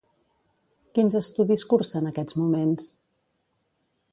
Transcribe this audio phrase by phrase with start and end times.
[0.97, 2.89] Quins estudis cursa en aquests moments?